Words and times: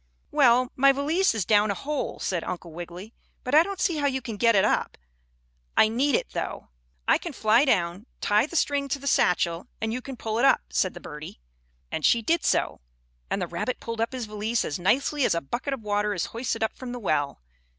"Well, 0.31 0.71
my 0.75 0.91
valise 0.91 1.35
is 1.35 1.45
down 1.45 1.69
a 1.69 1.75
hole," 1.75 2.17
said 2.17 2.43
Uncle 2.43 2.71
Wiggily, 2.73 3.13
"but 3.43 3.53
I 3.53 3.61
don't 3.61 3.79
see 3.79 3.97
how 3.97 4.07
you 4.07 4.19
can 4.19 4.35
get 4.35 4.55
it 4.55 4.65
up. 4.65 4.97
I 5.77 5.89
need 5.89 6.15
it, 6.15 6.31
though." 6.31 6.69
"I 7.07 7.19
can 7.19 7.33
fly 7.33 7.65
down, 7.65 8.07
tie 8.19 8.47
the 8.47 8.55
string 8.55 8.87
to 8.87 8.97
the 8.97 9.05
satchel 9.05 9.67
and 9.79 9.93
you 9.93 10.01
can 10.01 10.17
pull 10.17 10.39
it 10.39 10.45
up," 10.45 10.61
said 10.71 10.95
the 10.95 10.99
birdie. 11.01 11.39
And 11.91 12.03
she 12.03 12.23
did 12.23 12.43
so, 12.43 12.81
and 13.29 13.39
the 13.39 13.45
rabbit 13.45 13.79
pulled 13.79 14.01
up 14.01 14.13
his 14.13 14.25
valise 14.25 14.65
as 14.65 14.79
nicely 14.79 15.23
as 15.23 15.35
a 15.35 15.39
bucket 15.41 15.71
of 15.75 15.83
water 15.83 16.15
is 16.15 16.25
hoisted 16.33 16.63
up 16.63 16.73
from 16.75 16.93
the 16.93 16.99
well. 16.99 17.39